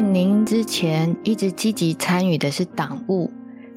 [0.00, 3.30] 您之前一直积极参与的是党务，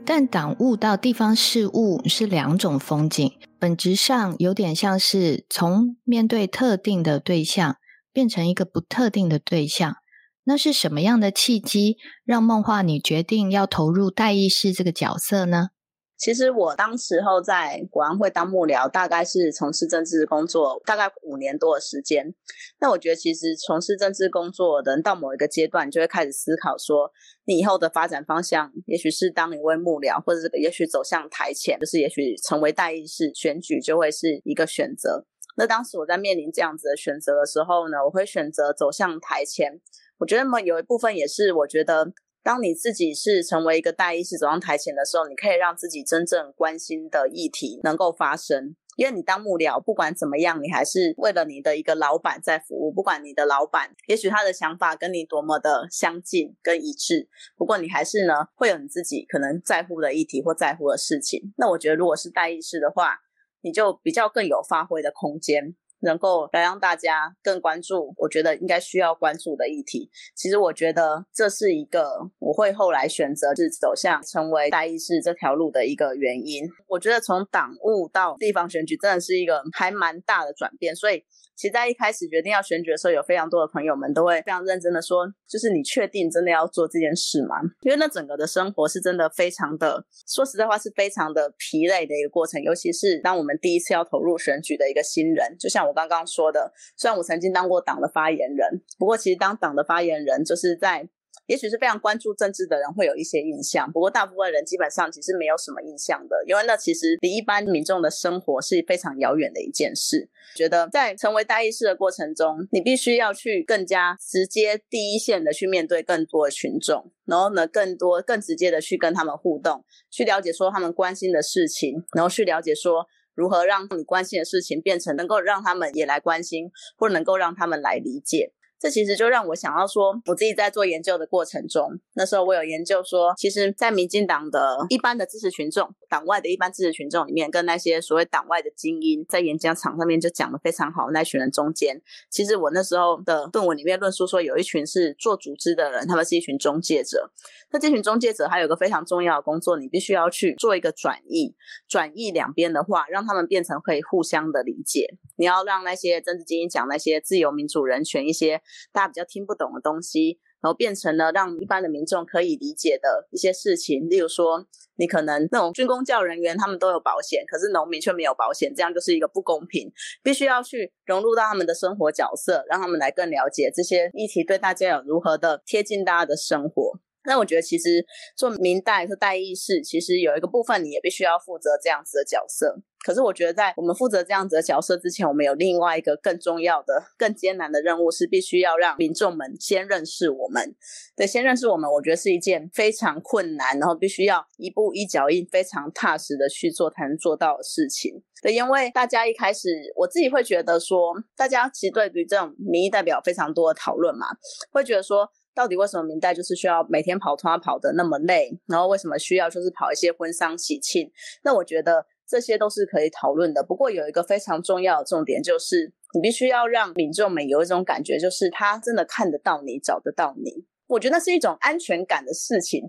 [0.06, 7.76] 但党务到地方事务是两种风景，本质上有点像是从面对特定的对象
[8.12, 9.98] 变成一个不特定的对象。
[10.46, 15.70] 那是什么样的契机让梦话你决定要投入代议士这个角色呢？
[16.18, 22.34] 其实我当时候在国安会当幕僚，大概是从事政治工作大概五年多的时间。
[22.80, 27.12] 那我觉得，其实从事政治工作的人到某一个阶段，就会开始思考说，
[27.46, 35.26] 你以后的发展方向，也许是当一位幕僚，或者是也许走向台前，就是也许成为代议士，选举就会是一个选择。
[35.58, 39.82] 那当时我在面临这样子的选择的时候呢，我会选择走向台前。
[40.20, 42.14] 我觉得嘛，有一部分也是我觉得。
[42.44, 48.76] 当你自己是成为一个大医师走上台前的时候，你可以让自己真正关心的议题能够发生。
[48.96, 52.92] 因为你当幕僚，不管怎么样，你还是为了你的一个老板在服务。
[52.92, 57.28] 不管你的老板，也许他的想法跟你多么的相近跟一致，
[57.58, 61.54] 不过你还是呢会有你自己可能在乎的议题或在乎的事情。
[61.58, 63.18] 那我觉得，如果是代议士的话，
[63.62, 65.76] 你就比较更有发挥的空间。
[66.04, 70.10] 能够来让大家更关注，我觉得应该需要关注的议题。
[70.36, 76.64] 其实我觉得这是一个我会后来选择是走向成为代议士这条路的一个原因。
[76.88, 81.24] 我觉得从党务到地方选举真的是一个还蛮大的转变，所以。
[81.56, 92.62] 其实，在一开始决定要选举的时候，有非常多的朋友们都会非常认真的说：“就是你确定真的要做这件事吗？”因为那整个的生活是真的非常的，说实在话是非常的疲累的一个过程。
[92.62, 101.10] 尤其是当我们第一次要投入选举的一个新人，就像我刚刚说的，虽然我曾经当过党的发言人，不过其实当党的发言人就是在。
[101.48, 110.30] 也许是非常关注政治的人会有一些印象，不过大部分人基本上其实没有什么印象的，因为那其实离一般民众的生活是非常遥远的一件事。
[110.56, 128.54] 觉得在成为大议士的过程中，你必须要去更加直接、第一线的去面对更多的群众，然后呢，更多、更直接的去跟他们互动，去了解说他们关心的事情，然后去了解说如何让你关心的事情变成能够让他们也来关心，或能够让他们来理解。
[128.84, 147.32] 这其实就让我想到说，我自己在做研究的过程中，那时候我有研究说，其实，在民进党的一般的支持群众、党外的一般支持群众里面，跟那些所谓党外的精英，在演讲场上面就讲的非常好那群人中间，其实我那时候的论文里面论述说，有一群是做组织的人，他们是一群中介者。
[147.72, 151.56] 那这群中介者还有个非常重要的工作，你必须要去做一个转译，
[151.88, 155.08] 转译两边的话，让他们变成可以互相的理解。
[155.38, 158.62] 你要让那些政治精英讲那些自由民主人权一些。
[158.92, 164.10] 大家比较听不懂的东西，然后变成了让一般的民众可以理解的一些事情。
[164.10, 169.92] 例如说，你可能那种军工教人员他们都有保险，可是农民却没有保险，这样就是一个不公平。
[170.22, 177.00] 必须要去融入到他们的生活角色，让他们来更了解这些议题对大家有如何的贴近大家的生活。
[177.26, 178.06] 那我觉得，其实
[178.36, 182.82] 做明代和代议事，其实有一个部分你也必须要负责这样子的角色。
[183.04, 190.74] 可是我觉得，在我们负责这样子的角色之前，我们有另外一个更重要的、更艰难的任务，是必须要让民众们先认识我们。
[191.14, 198.24] 对，先认识我们，我觉得是一件非常困难，然后必须要一步一脚印、非常踏实的去做才能做到的事情。
[198.42, 204.28] 对，因为大家一开始，我自己会觉得说，大家其实对于这种民意代表非常多的讨论嘛，
[204.72, 208.58] 会觉得说，到底为什么明代就是需要每天跑团跑的那么累？
[208.66, 211.12] 然后为什么需要就是跑一些婚丧喜庆？
[211.44, 212.06] 那我觉得。
[212.28, 220.66] 这些都是可以讨论的，不过有一个非常重要的重点，就是你必须要让民众们有一种感觉，就是他真的看得到你，找得到你。
[220.88, 222.84] 我觉得那是一种安全感的事情。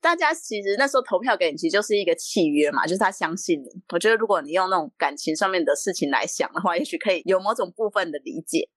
[0.00, 3.68] 大家其实那时候投票给你，其实就是一个契约嘛，就是他相信你。
[3.92, 8.68] 我觉得如果你用那种感情上面的事情来想的话，也许可以有某种部分的理解。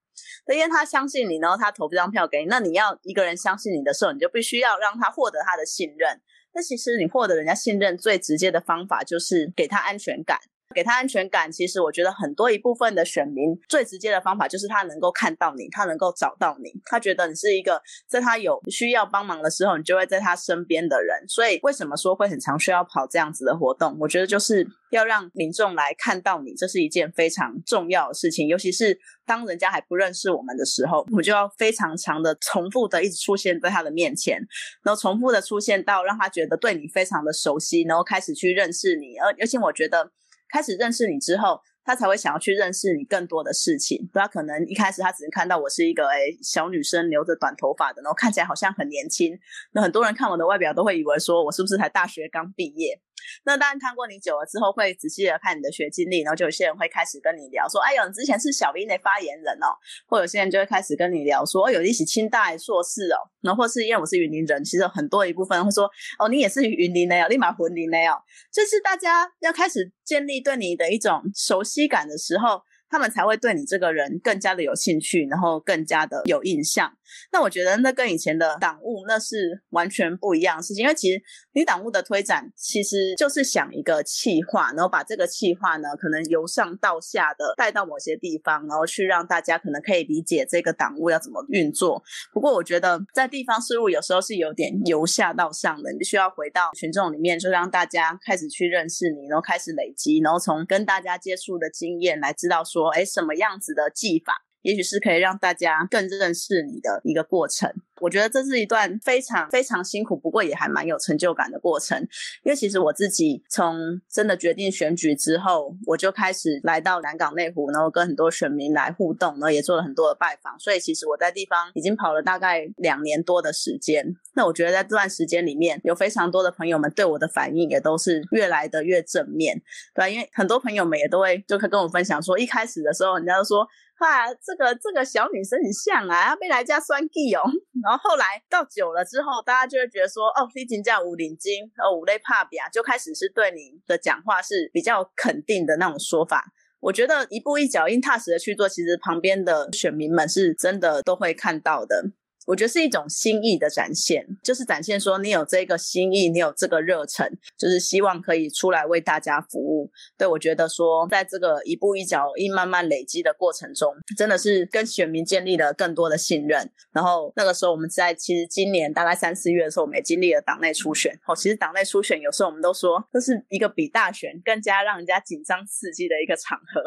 [0.47, 6.21] 那因为他相信你，然后他投这张票给你，那你要一个人相信你的时候，你就必须要让他获得他的信任。
[6.55, 10.39] 那其实你获得人家信任最直接的方法就是给他安全感，
[10.75, 11.51] 给他安全感。
[11.51, 21.25] 其实我觉得很多一部分的选民最直接的方法就是他能够看到你，他能够找到你，他觉得你是一个在他有需要帮忙的时候，你就会在他身边的人。
[21.29, 23.97] 所以为什么说会很常需要跑这样子的活动？
[23.99, 28.99] 我觉得就是要让民众来看到你，这是一件非常重要的事情，尤其是。
[29.27, 34.37] 当人家还不认识我们的时候，我们就要非常长的重复的一直出现在他的面前，
[34.83, 39.17] 然后重复的出现到让他觉得对你非常的熟悉，然后开始去认识你。
[39.17, 40.11] 而而且我觉得
[40.55, 44.09] 开始认识你之后，他才会想要去认识你更多的事情。
[44.13, 49.37] 他可能一开始他只能看到我是一个哎小女生，留着短头发的，然后看起来好像很年轻。
[49.73, 53.01] 那很多人看我的外表都会以为说我是不是才大学刚毕业。
[53.43, 59.75] 那当然看过你久了之后，会仔细的看你的学经历，然后就有些人会开始跟你聊说，哎呦，你之前是小英的发言人哦，
[60.07, 65.89] 或有些人就会开始跟你聊说，哦，有一起清大硕士哦，然后或是因为我是云林人，其实很多一部分会说，
[66.19, 68.21] 哦，你也是云林的哦，立马混林的哦，
[68.51, 72.61] 就是大家要开始建立对你的一种熟悉感的时候。
[72.87, 76.89] 他们才会对你这个人更加的有兴趣，然后更加的有印象。
[77.31, 81.21] 那我觉得那跟以前的党务那是完全不一样的事情，因为其实
[81.53, 92.01] 你党务的推展其实就是想一个企划，然后把这个企划呢，可能由上到下的带到某些地方，然后去让大家可能可以理解这个党务要怎么运作。
[92.33, 104.44] 不过我觉得在地方事务有时候是有点由下到上的，你必须要回到群众里面，就让大家开始去认识你，然后开始累积，然后从跟大家接触的经验来知道说，哎，什么样子的技法。
[104.65, 107.71] 也许是可以让大家更认识你的一个过程。
[108.01, 111.97] 我觉得这是一段非常非常辛苦，不过也还蛮有成就感的过程。
[112.43, 120.59] 因为其实我自己从真的决定选举之后，我就开始来到南港内湖，然后跟很多选民来互动，然后也做了很多的拜访。
[120.59, 124.03] 所以其实我在地方已经跑了大概两年多的时间。
[124.33, 129.61] 那我觉得在这段时间里面，有非常多的朋友们对我的反应也都是越来的越正面，
[129.93, 130.09] 对吧？
[130.09, 133.65] 因为很多朋友们也都会就跟我分享说，一开始的时候人家都说。
[133.99, 137.41] 哇，这个这个小女生很像啊，要被来家酸计哦。
[137.81, 146.51] 然后后来到久了之后，大家就会觉得说，哦，你请叫五领巾，哦，五类帕比啊，就开始是对你的讲话是比较肯定的那种说法。
[146.81, 152.03] 我觉得一步一脚印踏实的去做，其实旁边的选民们是真的都会看到的。
[152.45, 157.27] 我觉得是一种心意的展现，就是展现说你有这个心意，你有这个热忱，
[157.57, 159.91] 就是希望可以出来为大家服务。
[160.17, 166.71] 对我觉得说，在这个一步一脚印慢慢累积的过程中，真的是跟选民建立了更多的信任。
[166.91, 171.17] 然后那个时候我们在其实今年大概三四月的时候，我们也经历了党内初选。
[171.27, 176.83] 哦，其实党内初选有时候我们都说，这是一个比大选更加让人家紧张刺激的一个场合。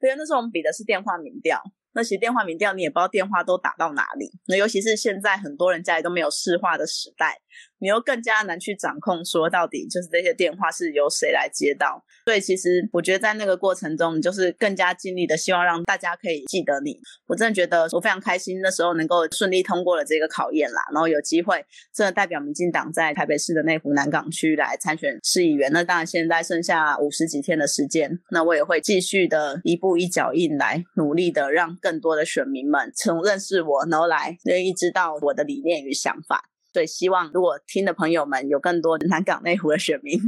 [0.00, 1.62] 对，那时候我们比的是电话民调。
[1.94, 4.30] 那其实电话民调，你也不知道电话都打到哪里。
[4.46, 7.40] 那尤其是现在很多人家里都没有市话的时代。
[7.82, 12.00] 你又更加难去掌控，说到底就是这些电话是由谁来接到。
[12.26, 16.96] 所以其实我觉得在那个过程中，你就是更加尽力的希望让大家可以记得你。
[17.26, 25.68] 我真的觉得我非常开心，那时候能够顺利通过了这个考验啦，然后有机会真的代表民进党在台北市的内湖南港区来参选市议员。
[25.72, 36.51] 那当然现在剩下五十几天的时间，那我也会继续的一步一脚印来努力的让更多的选民们从认识我，然后来愿意知道我的理念与想法。
[36.72, 40.18] 对，希望如果听的朋友们有更多南港内湖的选民，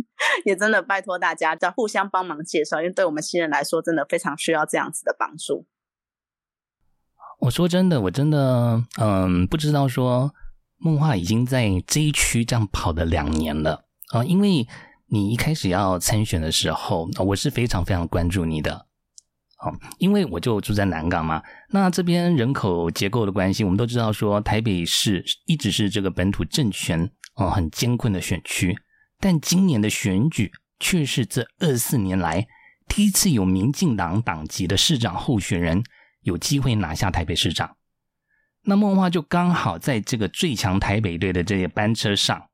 [0.45, 5.67] 也真的拜托大家在互相帮忙介绍，因为对我们新人来说，真的非常需要这样子的帮助。
[7.41, 10.35] 我说真的，我真的，嗯，不知道说
[10.77, 14.67] 梦话已经在这一区这样跑了两年了啊，因为
[15.07, 18.87] 你一开始要参选的时候，我是非常非常关注你的。
[19.99, 28.77] 因为我就住在南港嘛，那这边人口结构的关系，我们都知道说台北市一直是这个本土政权哦很艰困的选区，
[29.21, 32.47] 但今年的选举却是这二十四年来
[32.89, 35.83] 第一次有民进党党籍的市长候选人
[36.23, 37.77] 有机会拿下台北市长，
[38.63, 42.49] 那梦话就刚好在这个最强台北队的这些班车上，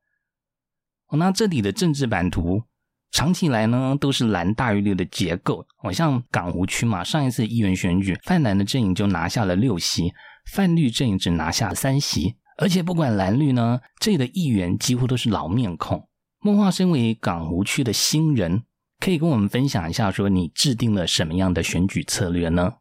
[1.11, 2.63] 那这里的政治版图。
[3.11, 5.65] 长期以来呢，都是蓝大于绿的结构。
[5.77, 10.13] 好像港湖区嘛，上一次议员选举，泛蓝的阵营就拿下了六席，
[10.51, 12.35] 泛绿阵营只拿下三席。
[12.57, 16.07] 而且不管蓝绿呢，这里的议员几乎都是老面孔。
[16.39, 18.63] 梦话身为港湖区的新人，
[18.99, 22.73] 可以跟我们分享一下，说你制定了什么样的选举策略呢？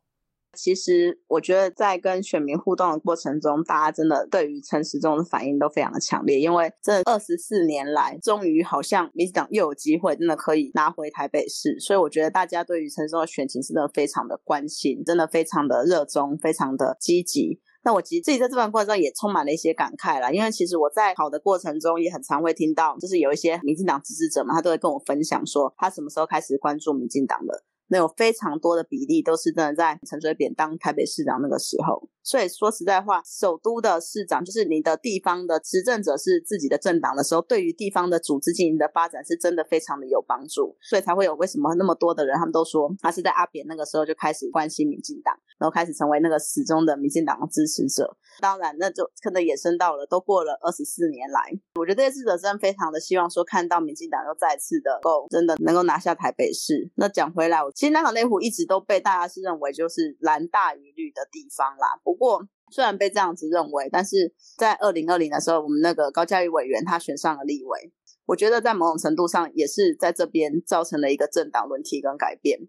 [0.57, 17.61] 其实我觉得在跟选民互动的过程中，大家真的对于陈时中的反应都非常的强烈，因为这二十四年来，终于好像民进党又有机会，真的可以拿回台北市，所以我觉得大家对于陈时中的选情是真的非常的关心，真的非常的热衷，非常的积极。
[17.83, 27.65] 那我其实自己在这段过程中也充满了一些感慨啦，因为其实我在跑的过程中也很常会听到，就是有一些民进党支持者嘛，他都会跟我分享说，他什么时候开始关注民进党的。
[27.91, 32.09] 那有非常多的比例都是真的在陈水扁当台北市长那个时候。
[32.23, 40.77] 所以说实在话，首都的市长就是你的地方的执政者是自己的政党的时候，对于地方的组织经营的发展是真的非常的有帮助。
[40.81, 48.17] 所以才会有为什么那么多的人，他们都说他是在阿扁那个时候就开始关心民进党，然后开始成为那个始终的民进党的支持者。
[48.41, 56.91] 当然，那就可能延伸到了，都过了二十四年来，我觉得这些支持者真的非常的希望说看到民进党又再次的够真的能够拿下台北市。
[56.97, 62.01] 那讲回来，我其实南港内湖一直都被大家是认为就是蓝大于绿的地方啦。
[62.03, 62.43] 不过，
[62.73, 67.93] 虽然被这样子认为，但是在二零二零的时候，我们那个高嘉瑜委员他选上了立委。
[68.27, 72.61] 我觉得在某种程度上也是在这边造成了一个政党轮替跟改变。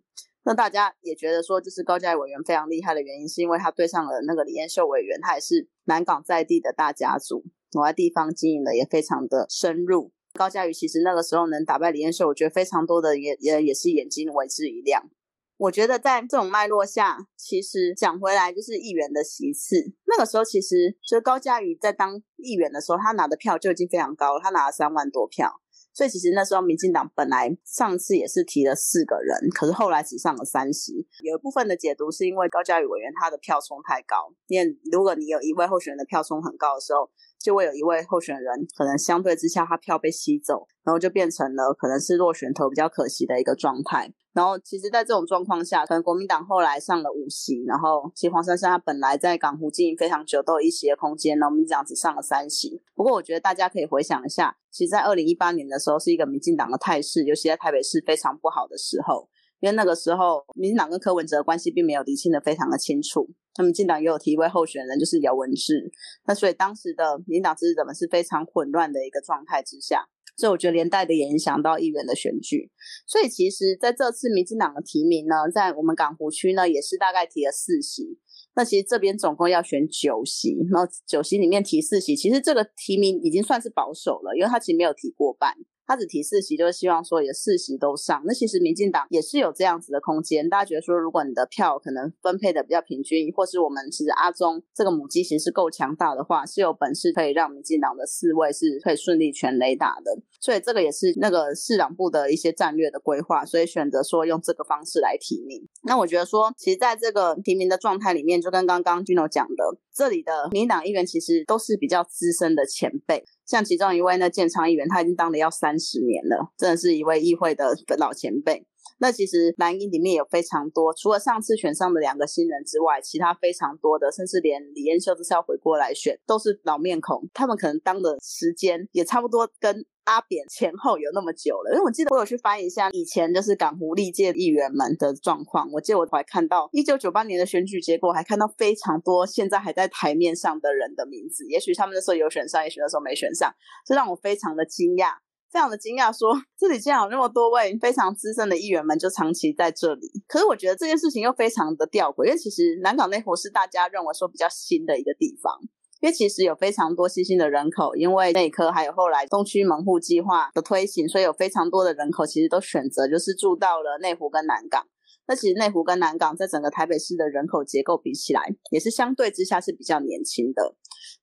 [0.44, 7.44] 那大家也觉得说，就是高嘉瑜委员非常厉害的原因，是因为他对上了那个李彦秀委员，他也是南港在地的大家族，
[7.74, 10.12] 我在地方经营的也非常的深入。
[10.34, 15.10] 高嘉瑜其实那个时候能打败李彦秀，我觉得非常多的也也也是眼睛为之一亮。
[15.58, 19.94] 我觉得在这种脉络下，其实讲回来就是议员的席次。
[20.08, 25.62] 那个时候其实就高嘉瑜在当议员的时候，他拿的票就已经非常高了，他拿了三万多票。
[25.94, 31.08] 所以其实那时候民进党本来上次也是提了四个人，可是后来只上了三席。
[31.24, 37.10] 有一部分的解读是因为高嘉瑜委员他的票冲太高，因为如果你有一位候选人的票冲很高的时候，
[37.44, 44.14] 就会有一位候选人可能相对之下他票被吸走，然后就变成了可能是落选头比较可惜的一个状态。
[44.34, 52.82] 然后，其实，在这种状况下，可能国民党后来上了五席，然后其实黄珊珊她本来在港湖经营非常久，都有一席的空间，然后我们这样只上了三席。
[52.96, 59.28] 不过，我觉得大家可以回想一下，其实，在二零一八年的时候，是一个民进党的态势，尤其在台北市非常不好的时候，
[59.60, 65.92] 因为那个时候民进党跟柯文哲的关系并没有理清的非常的清楚，他们进党也有提一位候选人，就是姚文智，
[66.26, 70.08] 那所以当时的民党支持者们是非常混乱的一个状态之下。
[70.38, 72.72] 所以我觉得连带的也影响到议员的选举，
[73.06, 78.18] 所以其实在这次民进党的提名呢，在我们港湖区呢也是大概提了四席，
[78.56, 85.54] 那其实这边总共要选九席，然后九席里面提四席，其实这个提名已经算是保守了，因为他其实没有提过半。
[85.86, 88.22] 他只提四席，就是希望说也四席都上。
[88.26, 90.50] 那其实民进党也是有这样子的空间。
[90.50, 100.12] 大家觉得说，如果你的票可能分配的比较平均，或是我们其实阿中这个母鸡其实够强大的话，是有本事可以让民进党的四位是可以顺利全雷打的。
[100.40, 105.68] 所以这个也是那个市长部的一些战略的规划，所以选择说用这个方式来提名。
[105.84, 113.24] 那我觉得说，其实在这个提名的状态里面，就跟刚刚君诺讲的，这里的民党议员其实都是比较资深的前辈。
[113.46, 118.66] 像其中一位呢建昌议员，他已经当了要三十年了，真的是一位议会的老前辈。
[119.02, 127.28] 那其实蓝营里面有非常多，除了上次选上的两个新人之外，其他非常多的，甚至连李彦秀都是要回过来选，都是老面孔。
[127.34, 129.86] 他们可能当的时间也差不多跟。
[130.06, 135.70] 阿扁前后有那么久了，因为我记得我有去翻一下以前就是港湖历届议员们的状况。
[135.72, 141.46] 我记得我还看到一九九八年的选举结果，还看到非常多现在还在台面上的人的名字。
[141.48, 143.54] 也许他们那时候有选上，也许那时候没选上，
[143.86, 145.14] 这让我非常的惊讶，
[145.52, 150.08] 非常的惊讶，说这里竟然有那么多位非常资深的议员们就长期在这里。
[150.28, 155.60] 可是我觉得这件事情又非常的吊诡，因为其实南港内湖是大家认为说比较新的一个地方。
[156.00, 164.84] 因为其实有非常多新兴的人口，因为内科还有后来东区门户计划的推行，所以有非常多的人口其实都选择就是住到了内湖跟南港。
[165.28, 168.42] 那其实内湖跟南港在整个台北市的人口结构比起来，
[168.72, 170.76] 也是相对之下是比较年轻的。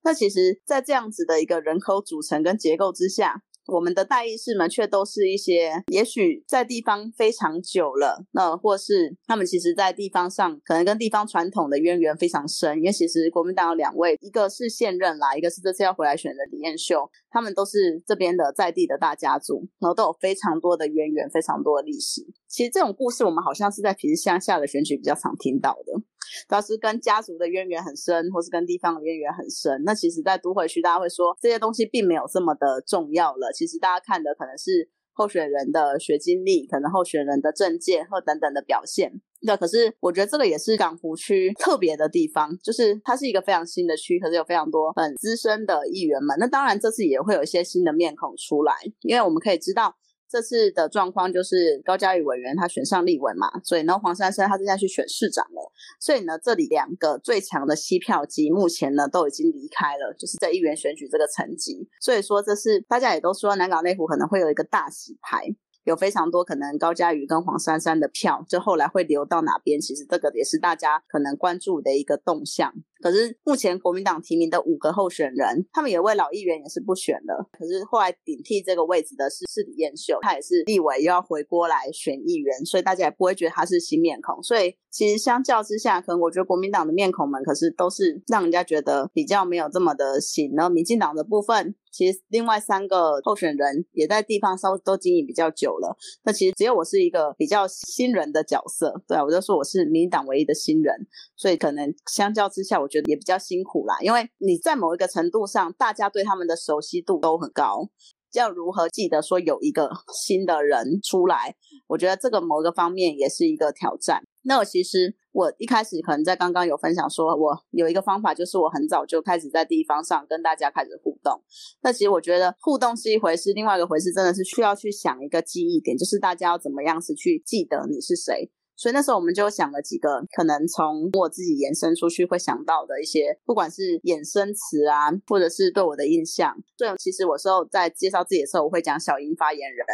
[0.04, 22.26] 那其实，在这样子的一个人口组成跟结构之下，我们的代议士们却都是一些，也许在地方非常久了，那或是他们其实在地方上可能跟地方传统的渊源非常深，因为其实国民党有两位，一个是现任啦，一个是这次要回来选的李彦秀，他们都是这边的在地的大家族，然后都有非常多的渊源，非常多的历史。
[22.48, 26.02] 其实这种故事我们好像是在平时乡下的选举比较常听到的。
[26.48, 29.82] 主要是跟家族的渊源很深，或是跟地方的渊源很深。
[29.84, 33.52] 那其实，在都会区，大家会说这些东西并没有这么的重要了。
[33.52, 39.20] 其实大家看的可能是候选人的学经历，可能候选人的政见或等等的表现。
[39.42, 46.37] 那可是我觉得这个也是港湖区特别的地方，就是它是一个非常新的区，可是有非常多很资深的议员们。
[46.40, 49.96] 那当然这次也会有一些新的面孔出来，因为我们可以知道。
[50.30, 65.47] 这次的状况就是高嘉宇委员他选上立委嘛，所以呢黄珊珊他现在去选市长了，所以呢这里两个最强的西票机目前呢都已经离开了，就是在议员选举这个层级，所以说这是大家也都说南港内湖可能会有一个大洗牌。
[65.88, 69.80] 有非常多可能高嘉瑜跟黄珊珊的票，就后来会流到哪边？
[69.80, 72.73] 其实这个也是大家可能关注的一个动向。
[73.00, 77.47] 可是目前国民党提名的五个候选人，他们有位老议员也是不选的。
[77.52, 84.42] 可是后来顶替这个位置的是是李彦秀，他也是立委又要回锅来选议员，所以大家也不会觉得他是新面孔。
[84.42, 90.50] 所以其实相较之下，可能我觉得国民党的面孔们可是都是让人家觉得比较没有这么的新。
[90.57, 91.76] 然后民进党的部分。
[91.98, 100.94] 其实另外三个候选人也在地方稍微都经营比较久了，那其实只有我是一个比较新人的角色，对啊，我就说我是民党唯一的新人，
[101.34, 103.96] 所以可能相较之下，我觉得也比较辛苦啦。
[104.00, 107.88] 因为你在某一个程度上，大家对他们的熟悉度都很高，
[108.32, 111.56] 要如何记得说有一个新的人出来，
[111.88, 114.22] 我觉得这个某一个方面也是一个挑战。
[114.48, 121.38] 那我其实我一开始可能在刚刚有分享说，我有一个方法，就是我很早就开始在地方上跟大家开始互动。
[121.82, 128.50] 那其实我觉得互动是一回事，另外一个回事真的是需要去想一个记忆点，就是大家要怎么样子去记得你是谁。
[128.74, 136.56] 所以那时候我们就想了几个可能从我自己延伸出去会想到的一些，不管是衍生词啊，或者是对我的印象。
[136.78, 139.84] 对，其实我时候在介绍自己的时候，我会讲小英发言人，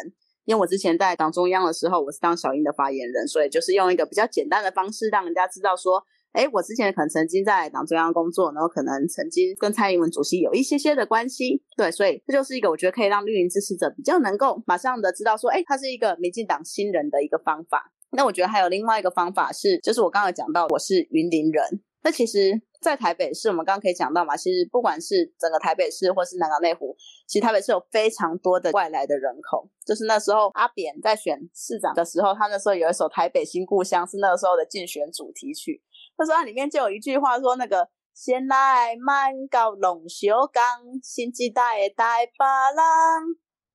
[0.44, 11.62] 因为我之前在党中央的时候，我是当小英的发言人，所以就是用一个比较简单的方式，让人家知道说，哎，我之前可能曾经在党中央工作，然后可能曾经跟蔡英文主席有一些些的关系。
[11.76, 17.92] 对，所以这就是一个我觉得可以让绿营支持者比较能够马上的知道说，哎，他是一个民进党新人的一个方法。
[18.12, 21.82] 那我觉得还有另外一个方法是，就是我刚刚讲到我是云林人。
[22.04, 26.94] 那其实，在台北市，我们刚刚可以讲到嘛，其实不管是整个台北市或是南港内湖，
[27.26, 29.66] 其实台北市有非常多的外来的人口。
[29.86, 35.82] 就是那时候阿扁在选市长的时候，他那时候有一首《台北新故乡》是那个时候的竞选主题曲。
[36.18, 40.62] 那时候它里面就有一句话说：“那个先来满高龙秀港，
[41.02, 42.44] 新时代的台北
[42.76, 42.84] 人。”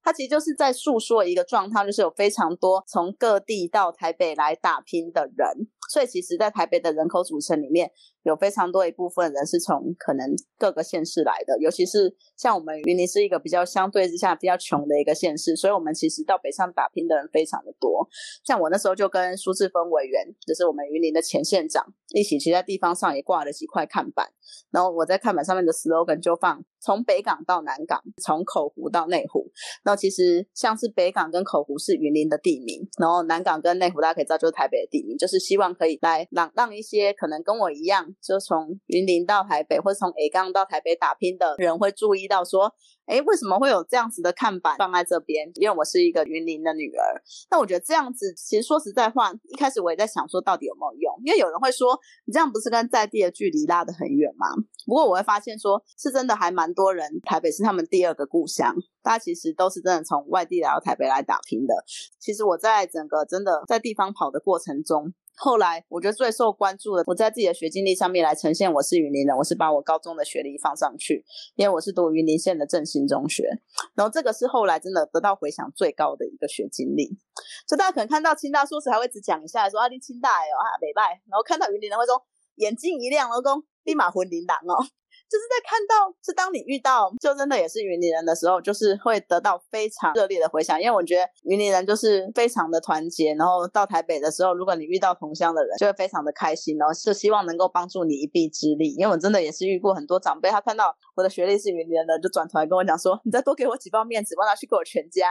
[0.01, 7.91] 它其实就是在诉说一个状态，就是有非常多从各地到台北来打拼的人，所以其实，在台北的人口组成里面。
[8.29, 10.25] 有非常多一部分人是从可能
[10.57, 18.07] 各个县市来的，尤其是像我们云林是一个比较相对之下比较穷的一个县市，所以我们其实到北上打拼的人非常的多。
[18.45, 24.27] 像我那时候就跟苏志芬委员，就是我们云林的前县长一起，其实在地方上也挂了几块看板，
[24.71, 29.49] 然后我在看板上面的 slogan 就放从北港到南港，从口湖到内湖。
[29.83, 38.05] 那其实像是北港跟口湖是云林的地名，然后南港跟内湖大家可以知道就是台北的地名，就是希望可以来让让一些可能跟我一样。
[38.21, 42.71] 就从云林到台北，或者从 A 港到台北打拼的人会注意到说，
[43.05, 45.49] 哎，为什么会有这样子的看板放在这边？
[45.55, 47.21] 因为我是一个云林的女儿。
[47.49, 51.13] 那我觉得这样子，其实说实在话，一开始我也在想说，到底有没有用？
[51.25, 54.47] 因为有人会说，你这样不是跟在地的距离拉得很远吗？
[54.85, 61.73] 不过我会发现说，是真的还蛮多人，台北是他们第二个故乡，大家其实都是真的从外地来到台北来打拼的。
[62.19, 65.13] 其实我在整个真的在地方跑的过程中。
[65.41, 71.23] 后来，我觉得最受关注的，我在自己的学经历上面来呈现，我是云林人，我是把我高中的学历放上去，
[71.55, 73.47] 因为我是读云林县的振兴中学，
[73.95, 77.17] 然后这个是后来真的得到回响最高的一个学经历。
[77.65, 82.21] 就大家可能看到清大硕士还会只讲一下，说啊，你清大哦，啊，北拜，然后看到云林人会说
[82.55, 84.83] 眼睛一亮，老公立马魂灵狼哦。
[85.29, 90.81] 就是在看到，是当你遇到就真的也是云林人的时候，就是会得到非常热烈的回响。
[90.81, 98.95] 因为我觉得云林人就是非常的团结，然后到台北的时候，如果你遇到同乡的人，就会非常的开心，然后是希望能够帮助你一臂之力。
[98.95, 105.27] 因为我真的也是遇过很多长辈，他看到我的学历是云林人的，就转头来跟我讲说：“你再多给我几包面子，我拿去给我全家。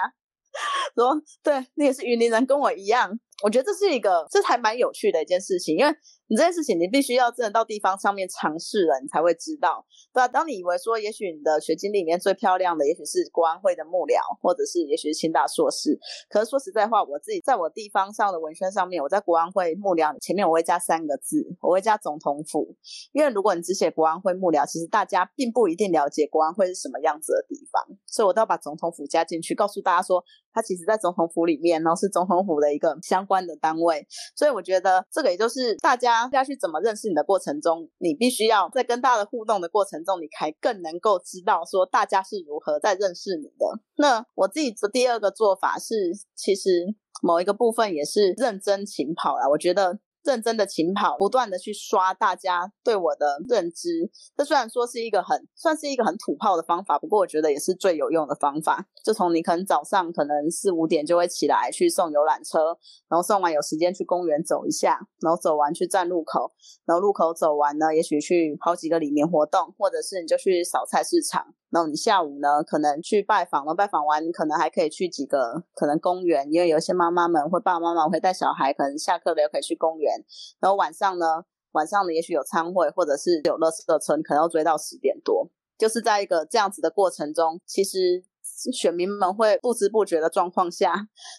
[0.94, 3.10] ”说对，你也是云林人，跟我一样。
[3.42, 5.92] 我觉得这是一个，这还蛮有趣的一件事情，因为
[6.28, 10.28] 你这件事情，你必须要真的到地方上面尝试了，你才会知道，对吧？
[10.28, 22.76] 当你以为说，也许你的学经历里面最漂亮的，也许是国安会的幕僚，或者是也许是清大硕士，可是说实在话，我自己在我地方上的文宣上面，我在国安会幕僚前面我会加三个字，我会加总统府，
[23.12, 30.22] 因为如果你只写国安会幕僚，其实大家并不一定了解国安会是什么样子的地方，所以我都要把总统府加进去，告诉大家说。
[30.50, 43.78] 它其实，在总统府里面，然后是总统府的一个相关的单位，所以我觉得这个也就是大家下去怎么认识你的过程中，你必须要在跟大家的互动的过程中，你才更能够知道说大家是如何在认识你的。
[43.98, 49.98] 那我自己的第二个做法是，其实某一个部分也是认真勤跑啦，我觉得。
[50.28, 54.10] 认真的勤跑，不断的去刷大家对我的认知。
[54.36, 58.86] 这虽然说是一个很算是一个很土炮的方法，不过我觉得也是最有用的方法。
[59.02, 62.76] 就从你可能早上可能四五点就会起来去送游览车，
[63.08, 66.52] 然后送完有时间去公园走一下，然后走完去站路口，
[66.84, 71.54] 然后路口走完呢，也许去跑几个里面活动，或者是你就去扫菜市场。
[71.70, 80.14] 然后你下午呢，可能去拜访了，拜访完可能还可以去几个可能公园，因为有些妈妈们或爸爸妈妈会带小孩，可能下课了又可以去公园。
[80.60, 81.26] 然后晚上呢，
[81.72, 85.50] 晚上呢也许有餐会，或者是有乐色村，可能要追到十点多。
[85.76, 88.24] 就是在一个这样子的过程中，其实
[88.72, 90.94] 选民们会不知不觉的状况下，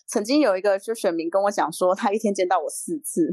[0.08, 3.28] 曾经有一个就选民跟我讲说，他一天见到我四次，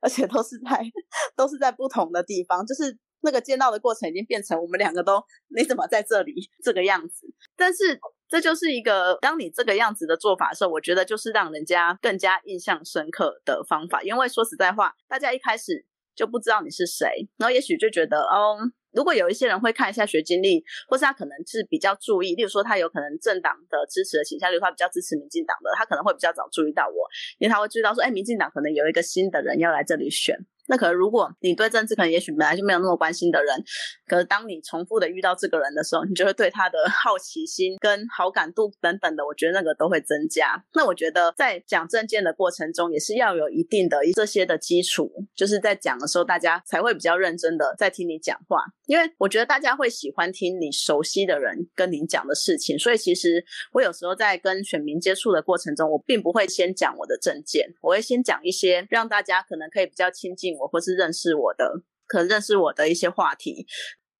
[0.00, 0.80] 而且都是在
[1.36, 2.96] 都是在不同的地方，就是。
[3.20, 5.22] 那个见到的过程已经变成我们两个都
[5.56, 7.26] 你怎么在这里这个样子？
[7.56, 7.98] 但是
[8.28, 14.02] 这就是一个当你这个样子的做法的时候，我觉得就是让人家更加印象深刻的方法。
[14.02, 18.58] 因为说实在话，大家一开始就不知道你是谁，然后也许就觉得哦。
[18.92, 27.06] 如果有一些人会看一下学经历，或是他可能是比较注意，例如说他有可能政党的支持的倾向，例如他比较支持民进党的，他可能会比较早注意到我，
[27.38, 30.34] 因为他会注意到说，哎，民进党可能有一个新的人要来这里选。
[30.68, 33.64] 那可能，如果你对政治可能也许本来就没有那么关心的人，
[34.06, 40.64] 可是当你重复的遇到这个人的时候，你就会对他的好奇心跟好感度等等的，我觉得那个都会增加。
[40.74, 48.64] 那我觉得在讲证件的过程中，也是要有一定的这些的基础，就是在讲的时候，大家才会比较认真的在听你讲话。
[48.86, 60.55] 因为我觉得大家会喜欢听你熟悉的人跟你讲的事情，所以其实我有时候在跟选民接触的过程中，我并不会先讲我的证件，我会先讲一些让大家可能可以比较亲近。
[60.58, 63.66] 我或是认识我的，可能认识我的一些话题。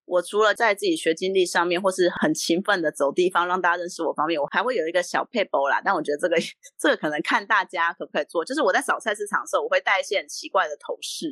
[0.04, 5.82] 我除了在自己学经历上面，或是很勤奋的走地方让大家认识我方面，我还会有一个小配包啦。
[5.84, 6.36] 但我觉得这个
[6.78, 8.44] 这个可能看大家可不可以做。
[8.44, 11.26] 就是我在扫菜市场的时候，我会带一些很奇怪的头饰。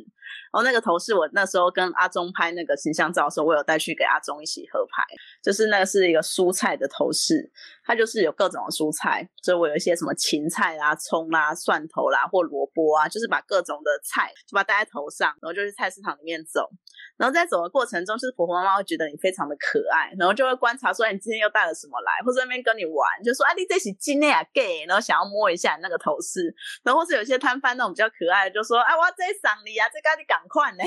[0.51, 5.05] 然后那个头饰，我那时候跟阿忠拍那个形象照的时候，我有带去给阿忠一起合拍。
[5.41, 7.49] 就是那个是一个蔬菜的头饰，
[7.85, 16.67] 它就是有各种的蔬菜，所以我有一些什么芹菜啦、葱啦、蒜头啦或萝卜啊，就是把各种的菜就把它戴在头上，然后就去菜市场里面走。
[17.15, 30.83] 然后在走的过程中，就是婆婆妈妈会觉得你非常的可爱，然后就会观察说你今天又带了什么来，或者那边跟你玩，就说啊你这是今天啊 gay，然后想要摸一下你那个头饰，然后或是有些摊贩那种比较可爱的，就说啊我要这赏你啊，这个你赶快呢。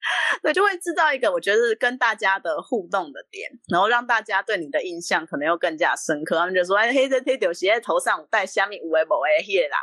[0.42, 6.38] 对，就会制造一个我觉得是跟大家的互动的点，然后让大家对你的印象可能又更加深刻。
[6.38, 9.80] 他们就说：“哎，黑色 T 恤鞋在头上戴虾米五 A 五 A 夜狼。”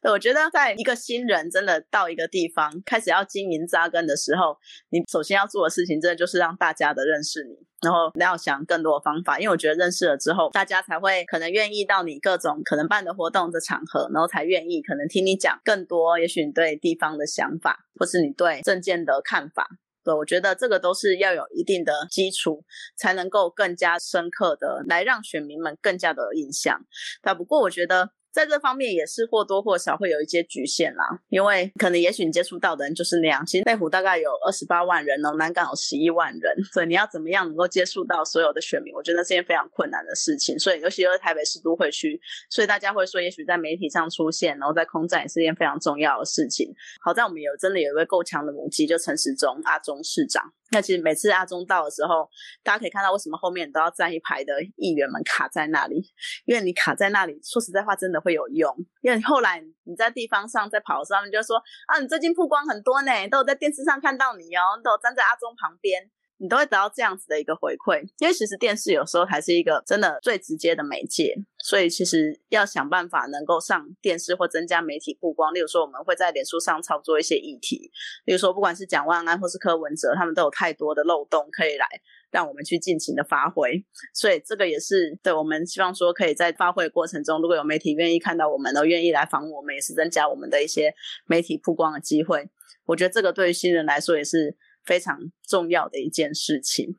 [0.00, 4.56] 对，我觉得在一个新人真的到一个地方开始要经营扎根的时候，
[4.90, 7.56] 你首先要做的事情，真的就是让大家的认识你。
[7.82, 19.68] 然后要想更多的方法，因为我觉得认识了之后，大家才会可能愿意到你各种可能办的活动的场合，然后才愿意可能听你讲更多，也许你对地方的想法，或是你对证件的看法。
[20.02, 22.64] 对，我觉得这个都是要有一定的基础，
[22.96, 26.80] 才能够更加深刻的来让选民们更加的有印象。
[27.22, 28.10] 但不过我觉得。
[28.36, 33.42] 在这方面也是或多或少会有一些局限啦，因为可能也许你接触到的人就是那样。
[33.46, 40.58] 其实内湖大概有二十八万人哦，南港有十一万人，所以你要怎么样能够接触到所有的选民，我觉得是件非常困难的事情。
[40.58, 42.20] 所以尤其是台北市都会区，
[42.50, 46.70] 所以大家会说，也许在媒体上出现，然后在空战也是件非常重要的事情。
[47.00, 50.52] 好在我们有真的有一位够强的母鸡，就陈时中阿中市长。
[50.72, 52.28] 那其实每次阿中到的时候，
[52.62, 56.02] 大家可以看到为什么后面都要站一排的议员们卡在那里，
[56.44, 58.74] 因为你卡在那里，说实在话，真的会有用。
[59.00, 66.10] 因为后来你在地方上在跑的时候，他们就说啊，你最近曝光很多呢，都有在电视上看到你哦，都有站在阿中旁边。
[66.38, 75.54] 你都会得到这样子的一个回馈，因为其实电视有时候还是一个真的最直接的媒介，所以其实要想办法能够上电视或增加媒体曝光。
[75.54, 77.90] 例如说，我们会在脸书上操作一些议题，
[78.26, 81.86] 例如说，不管是蒋万安或是柯文哲，他们都有太多的漏洞可以来
[82.30, 83.82] 让我们去尽情的发挥。
[84.12, 90.92] 所以这个也是对我们希望说，可以在发挥过程中，如果有媒体愿意看到我们，都愿意来访我们，也是增加我们的一些
[91.26, 92.46] 媒体曝光的机会。
[92.84, 94.54] 我觉得这个对于新人来说也是。
[94.86, 96.96] 非常重要的一件事情。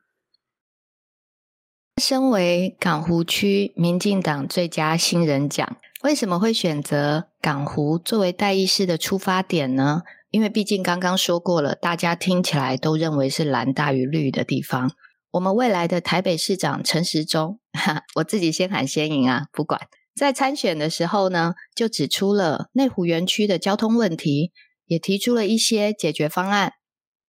[2.00, 10.04] 身为港湖区民进党最佳新人奖，为什么会选择港湖作为代议士的出发点呢？
[10.30, 14.92] 因为毕竟刚刚说过了，大家听起来都认为是蓝大于绿的地方。
[15.32, 17.60] 我们未来的台北市长陈时中，
[18.18, 19.82] 我自己先喊先赢啊，不管
[20.14, 24.52] 在参选的时候呢，就指出了内湖园区的交通问题，
[24.86, 26.74] 也提出了一些解决方案。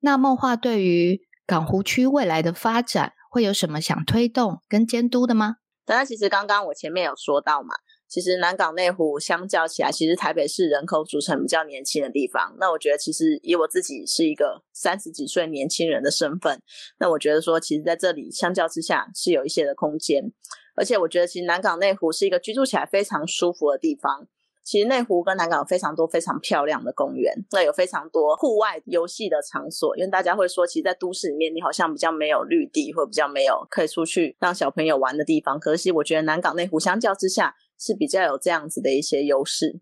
[0.00, 5.56] 那梦话对于港湖区未来的发展会有什么想推动跟监督的吗？
[5.84, 7.74] 当然，其实刚刚我前面有说到嘛，
[8.06, 12.54] 其实南港内湖相较起来，其实台北市人口组成比较年轻的地方。
[12.60, 16.60] 那我觉得，其实以我自己是一个三十几岁年轻人的身份，
[16.98, 20.30] 那我觉得说，其实在这里相较之下是有一些的空间，
[20.76, 24.28] 而且我觉得，其实南港内湖是一个居住起来非常舒服的地方。
[24.68, 29.96] 其实内湖跟南港有非常多非常漂亮的公园，那有非常多户外游戏的场所。
[29.96, 35.58] 因为大家会说，其实，在都市里面，你好像比较没有绿地，或比较没有可以出去让小朋友玩的地方。
[35.58, 39.80] 可惜，我觉得南港内湖相较之下是比较有这样子的一些优势。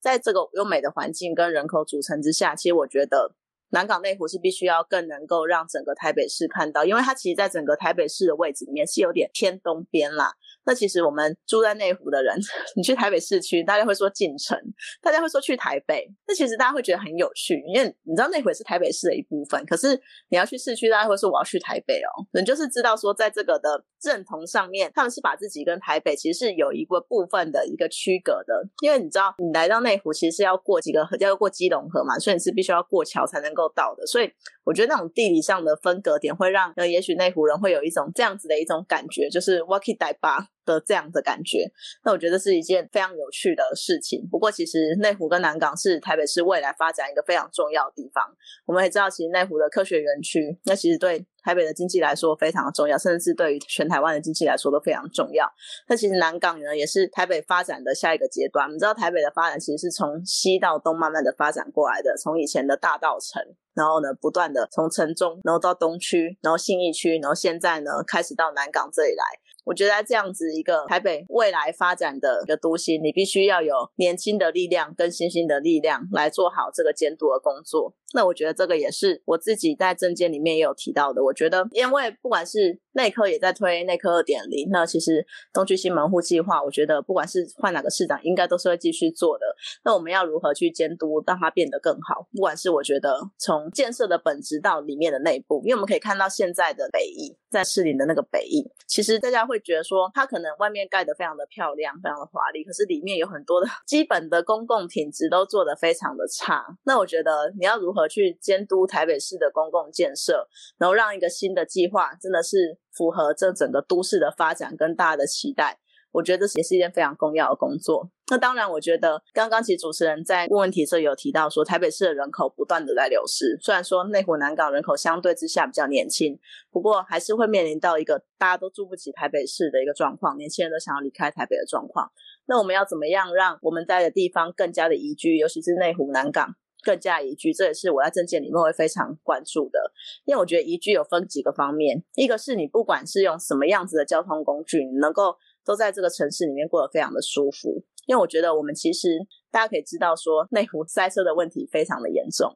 [0.00, 3.34] 在这个优美的环境跟人口组成之下，其实我觉得
[3.72, 10.32] 南港内湖是必须要更能够让整个台北市看到，因为它其实，在整个台北市的位置里面是有点偏东边啦。
[10.64, 12.36] 那其实我们住在内湖的人，
[12.76, 14.58] 你去台北市区，大家会说进城，
[15.02, 16.06] 大家会说去台北。
[16.26, 19.64] 那其实大家会觉得很有趣，因为你知道内湖也是台北市的一部分。
[19.66, 22.10] 可是你要去市区，大家会说我要去台北哦。
[22.32, 28.64] 人就是知道说，在这个的认同上面，他们是把自己跟台北其实是有一个部分的一个区隔的。
[28.82, 34.06] 因为你知道，你来到内湖其实是要过几个河，要过基隆河嘛，所以你是必须要过桥才能够到的。
[34.06, 34.30] 所以
[34.64, 40.51] 我觉得那种地理上的分隔点，会让呃，也许内湖人会有一种这样子的一种感觉，就是 walkie 台巴。
[40.64, 41.70] 的这样的感觉，
[42.04, 44.26] 那我觉得是一件非常有趣的事情。
[44.30, 48.24] 不过，其实内湖跟南港是台北市未来发展一个非常重要的地方。
[48.66, 55.50] 我们也知道，其实内湖的科学园区，那其实对台北的经济来说非常重要，甚至是对于全台湾的经济来说都非常重要。
[55.88, 58.66] 那其实南港呢，也是台北发展的下一个阶段。
[58.66, 63.42] 我们知道，台北的发展其实是从西到东慢慢的发展过来的，从以前的大道城，
[63.74, 69.24] 然后呢，不断的从城中，然后到东区，然后信义区，然后现在呢，开始到南港这里来。
[69.64, 77.94] 我觉得这样子一个台北未来发展的一个都心，你必须要有年轻的力量跟新兴的力量来做好这个监督的工作。
[78.14, 81.22] 那我觉得这个也是我自己在证件里面也有提到的。
[81.22, 89.44] 我觉得，因为不管是内科也在推内科二点零，那其实东区新门户计划，我觉得不管是换哪个市长，应该都是会继续做的。
[89.84, 92.26] 那我们要如何去监督，让它变得更好？
[92.32, 106.62] 不管是我觉得从建设的本质到里面的内部，因为我们可以看到现在的北翼在市里的那个北翼，其实大家会觉得说，它可能外面盖的非常的漂亮，非常的华丽，可是里面有很多的 基本的公共品质都做得非常的差。
[106.84, 115.78] 那我觉得你要如何去监督台北市的公共建设，然后让一个新的计划真的是符合这整个都市的发展跟大家的期待。
[116.12, 118.10] 我觉得这也是一件非常重要的工作。
[118.30, 123.58] 那当然，我觉得刚刚其实主持人在问问题时候有提到说，台北市的人口不断的在流失。
[123.62, 126.38] 虽然说内湖南港人口相对之下比较年轻，
[126.70, 132.10] 不过还是会面临到一个大家都住不起台北市的一个状况，年轻人都想要离开台北的状况。
[132.44, 137.52] 那我们要怎么样让我们在的地方更加的宜居，尤其是内湖南港更加宜居？
[137.52, 139.92] 这也是我在证件里面会非常关注的。
[140.24, 145.36] 因为我觉得宜居有分几个方面，一个是你不管是用什么样子的交通工具，你能够。
[145.64, 149.10] 都在这个城市里面过得非常的舒服，因为我觉得我们其实
[149.52, 152.50] 大家可以知道说内湖塞车的问题非常的严重。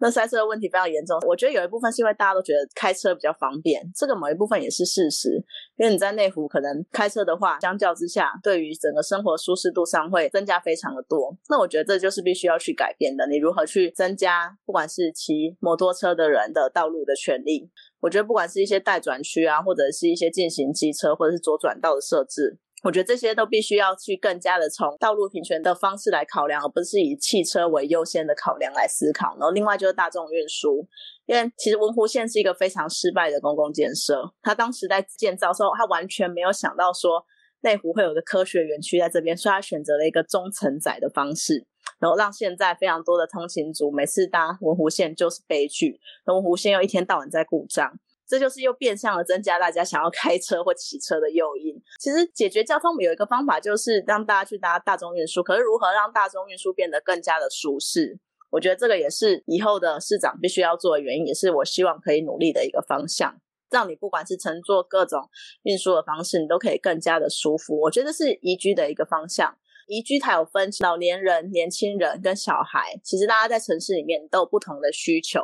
[0.00, 5.42] 那塞车的问题非常严重，我觉得有一部分是因为大家都觉得开车比较方便，这个某一部分也是事实。
[5.76, 11.34] 因为你在内湖可能开车的话，相较之下，对于整个生活舒适度上会增加非常的多。
[11.48, 13.26] 那我觉得这就是必须要去改变的。
[13.28, 17.70] 你如何去增加不管是骑摩托车的人的道路的权利？
[18.00, 29.36] 我觉得不管是一些待转区啊，或者是一些进行机车或者是左转道的设置，我觉得这些都必须要去更加的从道路平权的方式来考量，而不是以汽车为优先的考量来思考。
[29.38, 30.88] 然后另外就是大众运输，
[31.26, 37.24] 因为其实文湖线是一个非常失败的公共建设，他当时在建造时候，他完全没有想到说
[37.60, 41.66] 内湖会有个科学园区在这边，所以他选择了一个中承载的方式。
[41.98, 47.92] 然后让现在非常多的通勤族每次搭文湖线就是悲剧，文湖线又一天到晚在故障，
[48.30, 51.74] 这就是又变相的增加大家想要开车或骑车的诱因。
[51.98, 55.42] 其实解决交通有一个方法，就是让大家去搭大众运输。
[55.42, 58.20] 可是如何让大众运输变得更加的舒适？
[58.50, 63.34] 我觉得这个也是以后的市长必须要做的原因，也是我希望可以努力的一个方向，
[63.68, 65.20] 让你不管是乘坐各种
[65.64, 67.80] 运输的方式，你都可以更加的舒服。
[67.80, 69.56] 我觉得是宜居的一个方向。
[69.86, 75.40] 宜居它有分老年人、年轻人跟小孩，其实大家在城市里面都有不同的需求。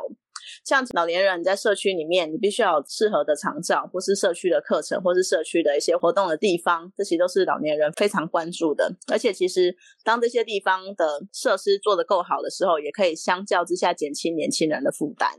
[0.65, 8.91] 像老年人在社区里面，你必须要有适合的长照，或是社区的课程，或是社区的一些活动的地方，这些都是老年人非常关注的。
[9.11, 15.29] 而且，其实当这些地方的设施做得够好的时候，也可以相较之下减轻年轻人的负担。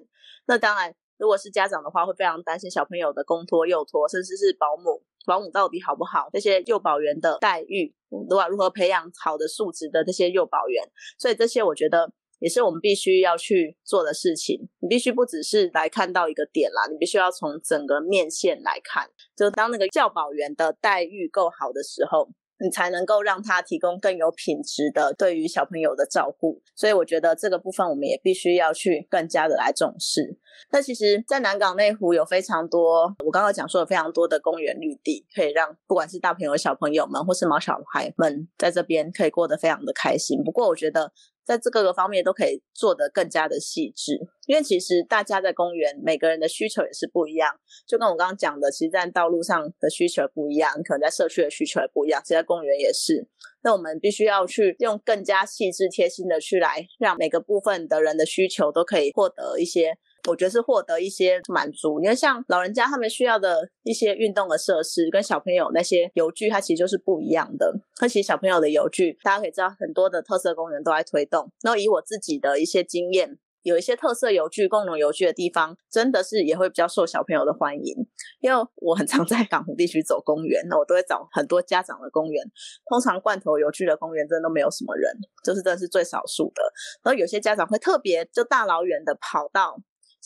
[0.47, 5.03] 那当然，如果是家长的话，会非常担心小朋友的公托、幼托，甚至是保姆。
[5.27, 6.31] 保姆到底好不好？
[6.33, 10.83] 这些幼保员的待遇，如果如何培养好的素质的这些幼保员？
[11.19, 14.69] 所以这些我觉得也是我们必须要去做的事情。
[14.81, 19.09] 你必须不只是来看到一个点啦，你必须要从整个面线来看。
[19.37, 22.29] 就当那个教保员的待遇够好的时候。
[22.61, 30.37] 你才能够让他提供更有品质的对于小朋友的照顾，所以我觉得这个部分我们也必须要去更加的来重视。
[30.73, 40.43] 那其实，在南港内湖有非常多，我刚刚讲说有非常多的公园绿地，可以让不管是大朋友、小朋友们，或是毛小孩们，在这边可以过得非常的开心。
[40.43, 41.13] 不过，我觉得。
[41.49, 47.49] 在这各个方面都可以做得更加的细致，因为其实大家在公园，每个人的需求也是不一样。
[47.87, 53.27] 就跟我刚刚讲的，其实，在道路上的需求不一样，可能在社区的需求也不一样，其实在公园也是。
[53.63, 59.97] 那我们必须要去用更加细致、贴心的去来，让每个部分的人的需求都可以获得一些。
[60.29, 62.01] 我觉得是获得一些满足。
[62.01, 67.73] 因为像老人家他们需要的一些运动的设施，跟小朋友那些游具，它其实就是不一样的。
[68.01, 71.51] 那其实小朋友的游具，大家可以知道，很多的特色公园都在推动。
[71.63, 73.39] 然后以我自己的一些经验。
[73.65, 77.95] 有一些特色游具、共融游具的地方，真的是也会比较受小朋友的欢迎。
[78.41, 82.43] 因为我很常 在港湖地区走公园，那我都会找很多家长的公园。
[82.89, 85.13] 通常罐头游具的公园真的都没有什么人，
[85.45, 86.63] 就是真的是最少数的。
[87.03, 89.77] 然后有些家长会特别就大老远的跑到，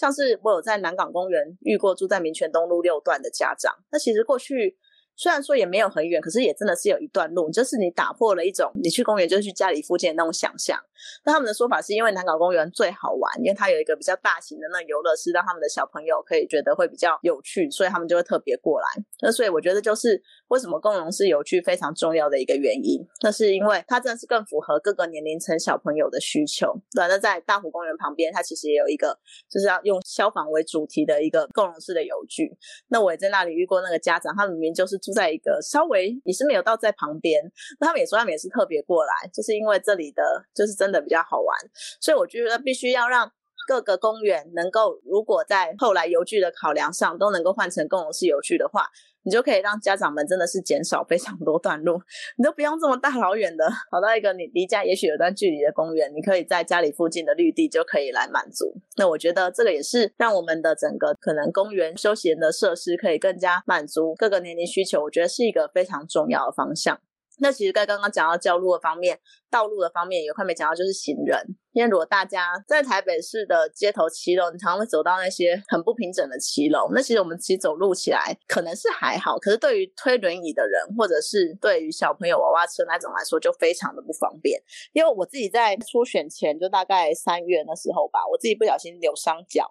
[0.02, 4.76] 像是我有在南港公园遇过住在民权东路六段的家长，那其实过去。
[5.16, 10.78] 虽然说也没有很远，可是也真的是有一段路，就是你打破了一种你去公园就是去家里附近的那种想象。
[11.24, 18.86] 那他们的说法是因为南港公园最好玩，因为它有一个比较大型的那游乐室，让他们的小朋友可以觉得会比较有趣，所以他们就会特别过来。
[19.20, 26.72] 那所以我觉得就是为什么共融式有趣非常重要的一个原因，那是因为它真的是更符合各个年龄层小朋友的需求。
[26.94, 29.18] 对，那在大湖公园旁边，它其实也有一个
[29.50, 32.56] 就是要用消防为主题的一个共融式的游具。
[32.88, 35.01] 那我也在那里遇过那个家长，他明明就是。
[35.02, 37.42] 住在一个稍微也是没有到在旁边，
[37.80, 40.22] 那他们也说他们也是特别过来，就是因为这里的
[40.54, 41.58] 就是真的比较好玩，
[42.00, 43.30] 所以我觉得必须要让
[43.66, 48.86] 各个公园能够，如果在后来游具的考量上都能够换成共融式游具的话。
[49.24, 51.96] 你就可以让家长们真的是减少非常多段路，
[52.36, 58.74] 你都不用这么大老远的跑到一个你离家也许有段距离的公园，你可以在家里附近的绿地就可以来满足。
[58.96, 66.98] 那我觉得这个也是让我们的整个可能公园休闲的设施可以更加满足各个年龄需求，我觉得是一个非常重要的方向。
[67.38, 71.56] 那其实在刚刚讲到交路的方面，道路的方面有块没讲到，就是行人。
[71.72, 84.60] 因为如果大家在台北市的街头骑楼，你常常会走到那些很不平整的骑楼，那其实我们其实走路起来可能是还好，可是对于推轮椅的人，或者是对于小朋友娃娃车那种来说，就非常的不方便。
[84.92, 89.66] 因为我自己在初选前，就大概三月那时候吧，我自己不小心扭伤脚，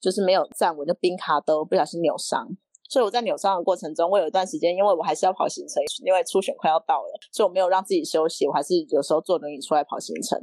[0.00, 2.56] 就是没有站稳，就冰卡都不小心扭伤。
[2.88, 10.38] 所以我在扭伤的过程中，我有一段时间，因为我还是要跑行程，因为初选快要到了，所以我没有让自己休息，我还是有时候坐轮椅出来跑行程。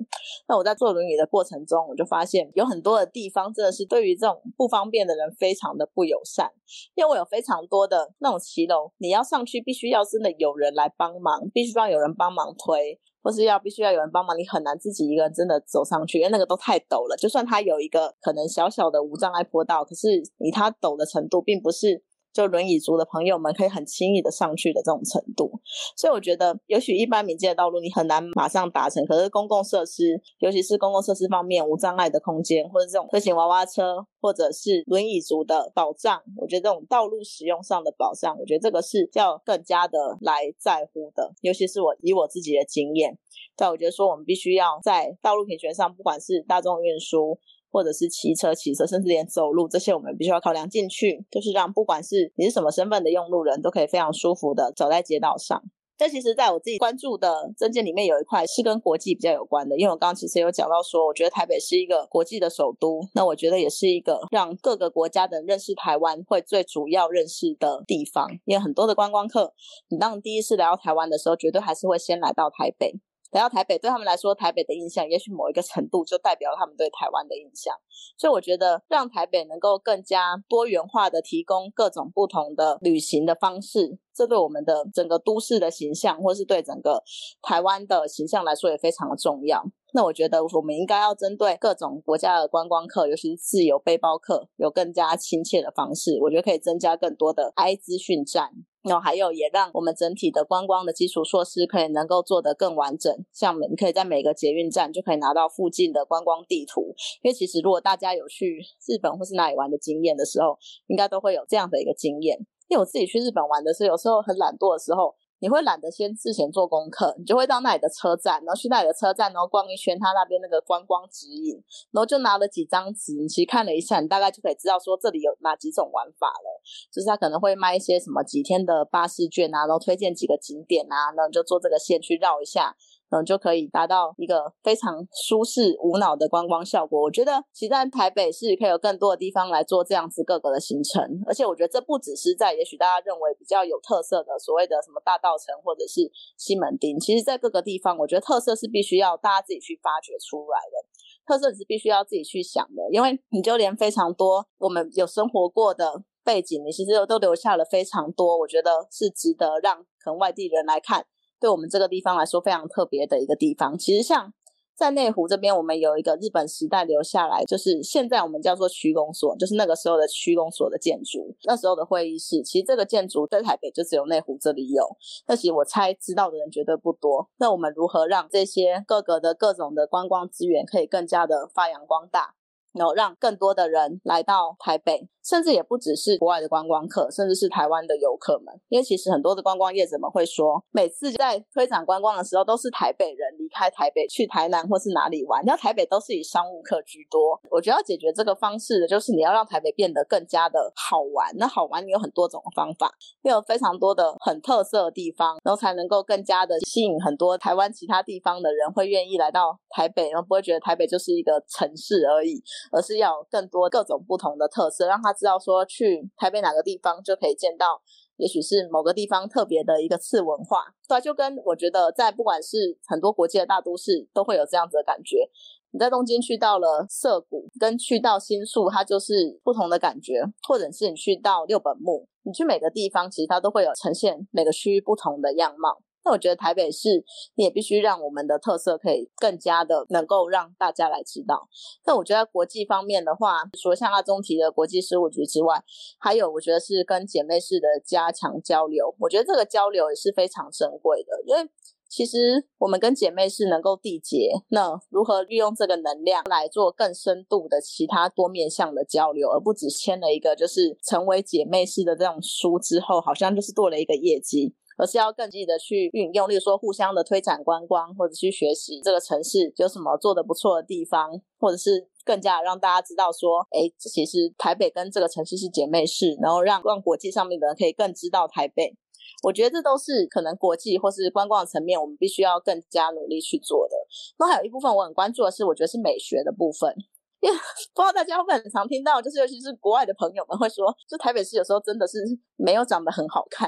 [0.47, 6.51] 那我在坐轮椅的过程中，我就发现有很多的地方真的是对于这种不方便的人非常的不友善，
[6.95, 17.15] 因为我有非常多的那种骑楼，你要上去必须要真的有人来帮忙，必须要有人帮忙推，或是要必须要有人帮忙，你很难自己一个人真的走上去，因为那个都太陡了。
[17.17, 22.03] 就算它有一个可能小小的无障碍坡道，可是以它陡的程度，并不是。
[22.33, 25.51] 就轮椅族的朋友们可以很轻易的上去的这种程度，
[25.97, 41.33] 所以我觉得，也许一般民间的道路你很难马上达成，可是公共设施，尤其是公共设施方面无障碍的空间，或者这种推行娃娃车，或者是轮椅族的保障，我觉得这种道路使用上的保障，我觉得这个是要更加的来在乎的。
[41.41, 43.17] 尤其是我以我自己的经验，
[43.55, 47.39] 但我觉得说我们必须要在道路平权上，不管是大众运输。
[47.71, 55.63] 或者是骑车、骑车，甚至连走路，这些我们必须要考量进去，就是让不管是你是什么身份的用路人，都可以非常舒服的走在街道上。
[55.97, 69.53] 这其实在我自己关注的证件里面有一块是跟国际比较有关的，因为我刚刚其实有讲到说，我觉得台北是一个国际的首都，那我觉得也是一个让各个国家的认识台湾会最主要认识的地方，因为很多的观光客，
[69.89, 72.95] 你当第一次来到台湾的时候，绝对还是会先来到台北。
[73.31, 77.73] 来到台北，对他们来说，台北的印象也许某一个程度就代表了他们对台湾的印象。
[78.17, 87.01] 所以我觉得，让台北能够更加多元化的提供各种不同的旅行的方式，这对我们的整个都市的形象，或是对整个
[87.41, 89.63] 台湾的形象来说，也非常的重要。
[89.93, 96.17] 那我觉得，我们应该要针对各种国家的观光客，尤其是自由背包客，有更加亲切的方式。
[96.21, 98.51] 我觉得可以增加更多的 I 资讯站。
[98.83, 103.13] 然后还有，也让我们整体的观光的基础设施可以能够做得更完整。
[103.31, 112.39] 像你可以在每个捷运站就可以拿到附近的观光地图，因为其实如果大家有去日本或是哪里玩的经验的时候，应该都会有这样的一个经验。
[112.69, 115.13] 因为我自己去日本玩的时候，有时候很懒惰的时候。
[115.41, 121.55] 你会懒得先事前做功课，你就会到那里的车站，然后去那里的车站，然后逛一圈他那边那个观光指引，
[121.91, 126.61] 然后就拿了几张纸，你其实看了一下，你大概就可以知道说这里有哪几种玩法了。
[126.93, 132.75] 就是他可能会卖一些什么几天的巴士券啊，然后推荐几个景点啊，然后就坐这个线去绕一下。
[133.11, 137.01] 嗯，就可以达到一个非常舒适无脑的观光效果。
[137.01, 150.87] 我觉得，其实在台北市可以有更多的地方来做这样子各个的行程，而且我觉得这不只是在也许大家认为比较有特色的所谓的什么大道城或者是西门町，其实在各个地方，我觉得特色是必须要大家自己去发掘出来的，
[151.27, 161.05] 特色是必须要自己去想的，因为你就连非常多我们有生活过的背景，你其实都留下了非常多，我觉得是值得让可能外地人来看。
[161.41, 164.31] 对我们这个地方来说非常特别的一个地方，其实像
[164.73, 172.41] 在内湖这边，我们有一个日本时代留下来，就是现在我们叫做区公所，就是那个时候的区公所的建筑，那时候的会议室。
[172.41, 174.83] 其实这个建筑在台北就只有内湖这里有，
[175.27, 177.29] 那其实我猜知道的人绝对不多。
[177.37, 182.35] 那我们如何让这些各个的各种的观光资源可以更加的发扬光大？
[182.73, 188.53] 然后让更多的人来到台北，甚至也不只是国外的观光客，甚至是台湾的游客们。
[188.69, 197.39] 因为其实很多的观光业者们会说，每次在推展观光的时候，都是台北人开台北去台南或是哪里玩，那台北都是以商务客居多。
[197.49, 201.29] 我觉得要解决这个方式的就是你要让台北变得更加的好玩。
[201.37, 202.91] 那好玩你有很多种方法，
[203.23, 212.41] 有非常多的很特色的地方，然后才能够更加的吸引很多台湾其他地方的人会愿意来到台北，然后不会觉得台北就是一个城市而已。
[212.71, 217.81] 而是要有更多各种不同的特色，让他知道说去台北哪个地方就可以见到，
[218.21, 225.27] 也许是某个地方特别的一个次文化，对，就跟我觉得在不管是很多国际的大都市都会有这样子的感觉。
[225.71, 235.81] 你在东京去到了涩谷，跟去到新宿，它就是不同的感觉，或者是你去到六本木，你去每个地方其实它都会有呈现每个区域不同的样貌。
[236.03, 237.03] 那我觉得台北市，
[237.35, 241.47] 你也必须让我们的特色可以更加的能够让大家来知道。
[241.85, 245.63] 那我觉得国际方面的话，除了像阿中提的国际事务局之外，
[245.99, 248.95] 还有我觉得是跟姐妹市的加强交流。
[248.99, 251.49] 我觉得这个交流也是非常珍贵的，因为
[251.87, 264.55] 其实我们跟姐妹市能够缔结，那如何利用这个能量来做更深度的其他多面向的交流，而不只签了一个就是成为姐妹市的这种书之后，好像就是做了一个业绩。
[264.81, 278.75] 而是要更积极的去运用，例如说互相的推展观光，或者去学习这个城市有什么做的不错的地方，或者是更加让大家知道说，哎，其实台北跟这个城市是姐妹市，然后让让国际上面的人可以更知道台北。
[279.21, 283.75] 我觉得这都是可能国际或是观光层面，我们必须要更加努力去做的。
[284.17, 286.73] 那还有一部分我很关注的是，我觉得是美学的部分，
[287.19, 287.37] 因为
[287.75, 291.99] 不知道大家会不会很常听到，就是尤其是国外的朋友们会说，就台北市有时候真的是
[292.35, 293.47] 没有长得很好看。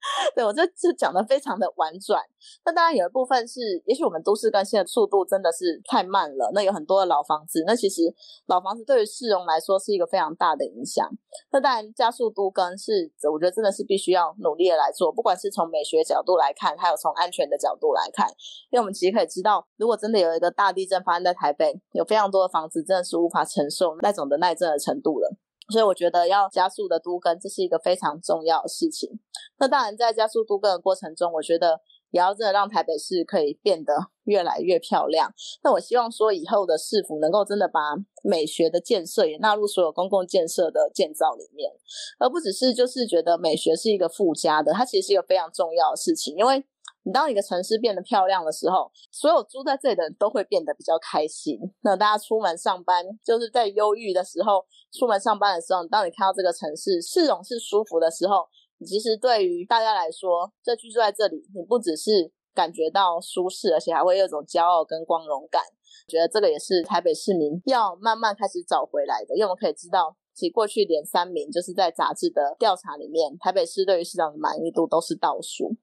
[0.34, 2.22] 对我这这讲的非常的婉转，
[2.64, 6.50] 那当然有一部分是，也许我们都市更新的速度真的是太慢了。
[6.54, 8.02] 那有很多的老房子，那其实
[8.46, 11.06] 老房子对于市容来说是一个非常大的影响。
[11.52, 18.26] 那当然加速都更是，我觉得真的是必须要努力的来做，不管是从美学角度来看，还有从安全的角度来看，
[18.70, 25.36] 因为我们其实可以知道，如果真的有一个大地震发生在台北，有非常多的房子真的是无法承受那种的耐震的程度了。
[25.70, 29.20] 所以我觉得要加速的都更，这是一个非常重要的事情。
[29.58, 33.94] 那当然，在加速都更的过程中，我觉得也要真的让台北市可以变得
[34.24, 35.32] 越来越漂亮。
[35.62, 37.80] 那我希望说，以后的市府能够真的把
[38.22, 41.70] 美学的建设也纳入所有公共建设的建造里面，
[42.18, 46.64] 而不只是就是觉得美学是一个附加的，它其实是一个非常重要的事情，因为。
[47.02, 51.58] 你当一个城市变得漂亮的时候，所有住在这里的人都会变得比较开心。
[51.82, 58.46] 那大家出门上班，就是在忧郁的时候，出门上班的时候，当你看到这个城市市容是舒服的时候，
[58.86, 65.62] 其实对于大家来说，这居住在这里，你不只是感觉到舒适，而且还会有一种骄傲跟光荣感。
[66.06, 75.76] 觉得这个也是台北市民要慢慢开始找回来的，因为我们可以知道，其过去连三名就是在杂志的调查里面，台北市对于市长的满意度都是倒数。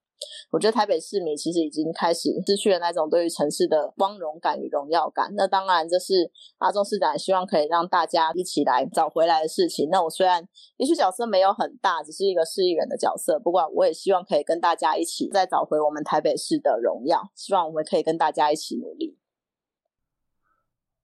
[0.51, 5.30] 我觉得台北市民其实已经开始失去了那种对于城市的光荣感与荣耀感。
[5.36, 9.89] 那当然，这是阿中市长希望可以让大家一起来找回来的事情。
[9.91, 10.47] 那我虽然
[10.78, 17.30] 也许角色没有很大，只是一个市议员的角色，不过我也希望可以跟大家一起再找回我们台北市的荣耀。
[17.36, 19.18] 希望我们可以跟大家一起努力。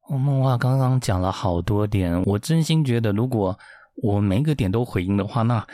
[0.09, 3.57] 我梦话刚刚讲了好多点，我真心觉得，如果
[4.01, 5.67] 我每一个点都回应的话，那。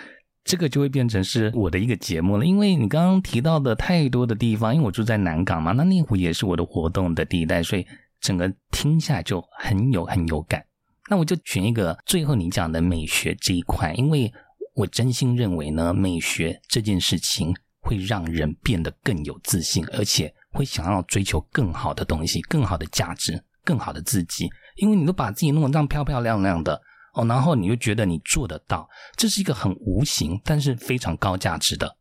[0.44, 7.86] 这个就会变成是我的一个节目了，因为你刚刚提到的太多的地方，因为我住在南港嘛，那内湖也是我的活动的地带，所以
[8.20, 10.64] 整个听下来就很有很有感。
[11.10, 14.32] 那我就选一个最后你讲的美学这一块，因为
[14.76, 26.82] 我真心认为呢，美学这件事情会让人变得更有自信，而且会想要追求更好的东西、更好的价值、更好的自己，因为你都把自己弄得这样漂漂亮亮的。
[27.14, 31.98] 哦，然后你就觉得你做得到，这是一个很无形，但是非常高价值的。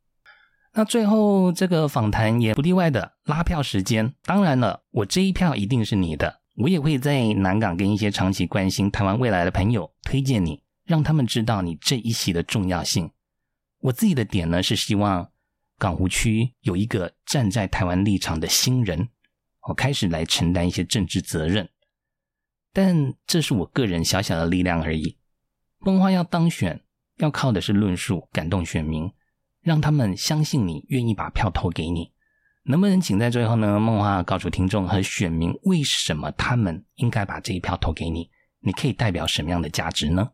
[0.75, 13.11] 那最后这个访谈也不例外的拉票时间，当然了，我这一票一定是你的，我也会在南港跟一些长期关心台湾未来的朋友推荐你，让他们知道你这一席的重要性。
[13.81, 15.31] 我自己的点呢是希望
[15.79, 19.09] 港湖区有一个站在台湾立场的新人，
[19.69, 21.69] 我开始来承担一些政治责任。
[22.73, 25.19] 但这是我个人小小的力量而已。
[25.79, 26.83] 梦花要当选，
[27.17, 29.13] 要靠的是论述感动选民，
[29.61, 32.13] 让他们相信你，愿意把票投给你。
[32.65, 38.31] 能不能请在最后呢，梦话告诉听众和选民，为什么他们应该把这一票投给你？
[38.61, 40.33] 你可以代表什么样的价值呢？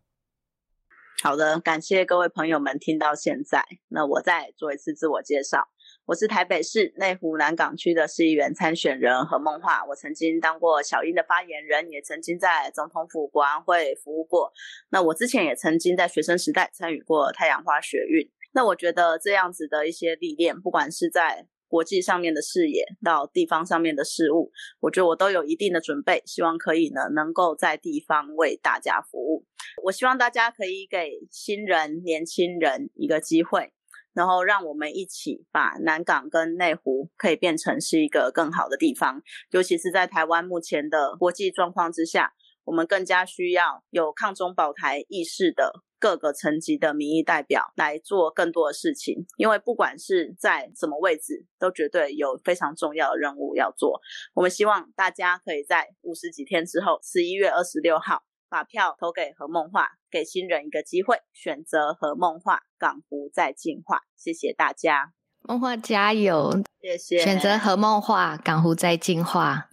[1.22, 3.64] 好的，感谢各位朋友们听到现在。
[3.89, 5.68] 那我再做一次自我介绍，
[6.07, 9.82] 我是台北市内湖南港区的市议员参选人何梦话。
[9.88, 14.52] 我曾经当过小英的发言人，也曾经在总统府国安会服务过。
[14.90, 18.30] 那我之前也曾经在学生时代参与过太阳花学运。
[18.52, 29.46] 那我觉得这样子的一些历练，不管是在国际上面的视野到地方上面的事物，我觉得我都有一定的准备，希望可以呢能够在地方为大家服务。
[29.84, 33.72] 我希望大家可以给新人、年轻人一个机会，
[34.14, 42.32] 然后让我们一起把南港跟内湖可以变成是一个更好的地方，尤其是在台湾目前的国际状况之下，
[42.64, 45.82] 我们更加需要有抗中保台意识的。
[46.00, 53.98] 各个层级的民意代表来做更多的事情，因为不管是在什么位置，都绝对有非常重要的任务要做。
[54.34, 64.02] 我们希望大家可以在五十几天之后，十一月二十六号把票投给何梦画，给新人一个机会，选择和梦画，港湖在进化。
[64.16, 65.12] 谢谢大家，
[65.42, 66.62] 梦画加油！
[66.80, 69.70] 谢谢，选择和梦画，港湖在进化。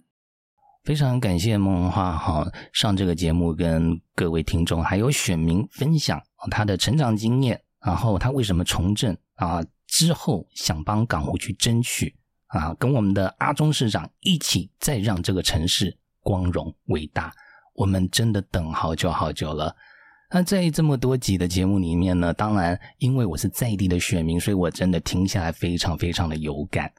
[0.82, 6.20] 非常感谢梦文化哈上这个节目，跟各位听众还有选民分享
[6.50, 9.64] 他的成长经验，然后他为什么从政啊？
[9.86, 12.16] 之后想帮港湖去争取
[12.48, 17.32] 啊，跟我们的阿中市长一起再让这个城市光荣伟大。
[17.74, 19.76] 我们真的等好久好久了。
[20.34, 26.90] 那在这么多集的节目里面呢，当然因为我是在地的选民，所以我真的听下来非常非常的有感。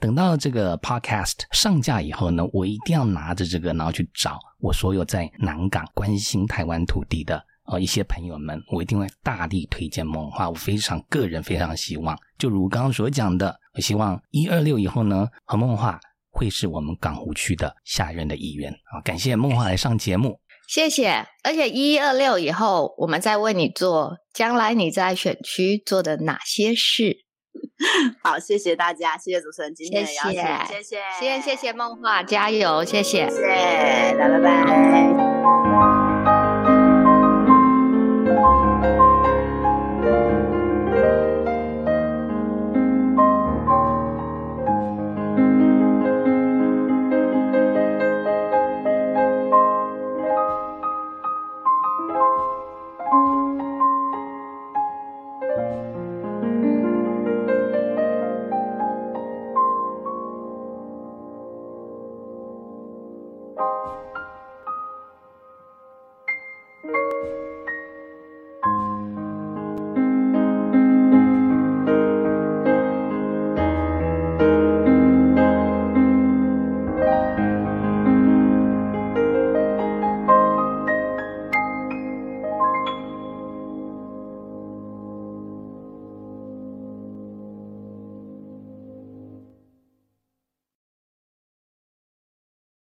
[0.00, 10.48] 等到这个 podcast 上架以后呢，我一定要拿着这个，然后去找我所有在南港关心台湾土地的呃一些朋友们，我一定会大力推荐梦话。
[10.48, 16.00] 我非常个人非常希望，就如刚刚所讲的，我希望一二六以后呢，和梦话
[16.30, 18.98] 会是我们港湖区的下任的议员啊。
[19.02, 20.40] 感谢梦话来上节目，
[20.72, 21.26] 谢谢。
[21.44, 27.18] 而且一二六以后，我们再为你做将来你在选区做的哪些事。
[28.24, 35.91] 好，谢谢大家，谢谢主持人今天的邀请，谢谢，谢谢，谢谢梦话，加油，谢谢，谢谢，拜拜拜。